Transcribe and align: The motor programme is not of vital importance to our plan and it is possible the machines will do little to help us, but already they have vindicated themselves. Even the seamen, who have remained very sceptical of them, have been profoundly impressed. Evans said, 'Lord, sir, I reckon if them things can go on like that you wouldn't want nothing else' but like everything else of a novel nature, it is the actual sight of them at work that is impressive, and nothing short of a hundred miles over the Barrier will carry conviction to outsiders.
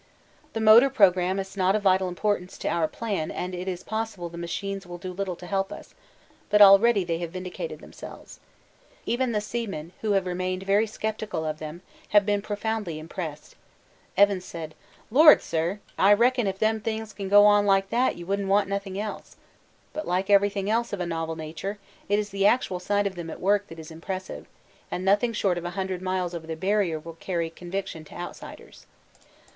The 0.53 0.59
motor 0.59 0.89
programme 0.89 1.37
is 1.37 1.55
not 1.55 1.75
of 1.75 1.83
vital 1.83 2.07
importance 2.07 2.57
to 2.57 2.67
our 2.67 2.87
plan 2.87 3.29
and 3.29 3.53
it 3.53 3.67
is 3.67 3.83
possible 3.83 4.29
the 4.29 4.37
machines 4.39 4.87
will 4.87 4.97
do 4.97 5.13
little 5.13 5.35
to 5.35 5.45
help 5.45 5.71
us, 5.71 5.93
but 6.49 6.59
already 6.59 7.03
they 7.03 7.19
have 7.19 7.29
vindicated 7.29 7.81
themselves. 7.81 8.39
Even 9.05 9.31
the 9.31 9.39
seamen, 9.39 9.91
who 10.01 10.13
have 10.13 10.25
remained 10.25 10.63
very 10.63 10.87
sceptical 10.87 11.45
of 11.45 11.59
them, 11.59 11.83
have 12.09 12.25
been 12.25 12.41
profoundly 12.41 12.97
impressed. 12.97 13.55
Evans 14.17 14.43
said, 14.43 14.73
'Lord, 15.11 15.39
sir, 15.43 15.79
I 15.99 16.13
reckon 16.13 16.47
if 16.47 16.57
them 16.57 16.79
things 16.81 17.13
can 17.13 17.29
go 17.29 17.45
on 17.45 17.67
like 17.67 17.91
that 17.91 18.15
you 18.17 18.25
wouldn't 18.25 18.47
want 18.47 18.67
nothing 18.67 18.99
else' 18.99 19.35
but 19.93 20.07
like 20.07 20.31
everything 20.31 20.67
else 20.67 20.93
of 20.93 20.99
a 20.99 21.05
novel 21.05 21.35
nature, 21.35 21.77
it 22.09 22.17
is 22.17 22.31
the 22.31 22.47
actual 22.47 22.79
sight 22.79 23.05
of 23.05 23.13
them 23.13 23.29
at 23.29 23.39
work 23.39 23.67
that 23.67 23.77
is 23.77 23.91
impressive, 23.91 24.47
and 24.89 25.05
nothing 25.05 25.31
short 25.31 25.59
of 25.59 25.63
a 25.65 25.69
hundred 25.77 26.01
miles 26.01 26.33
over 26.33 26.47
the 26.47 26.55
Barrier 26.55 26.97
will 26.97 27.13
carry 27.19 27.51
conviction 27.51 28.03
to 28.05 28.15
outsiders. 28.15 28.87